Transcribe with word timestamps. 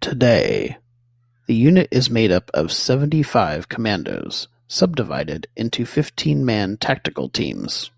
Today, 0.00 0.76
the 1.46 1.54
unit 1.54 1.86
is 1.92 2.10
made 2.10 2.32
up 2.32 2.50
of 2.52 2.72
seventy-five 2.72 3.68
commandos, 3.68 4.48
subdivided 4.66 5.46
into 5.54 5.86
fifteen-man 5.86 6.78
tactical 6.78 7.28
teams. 7.28 7.92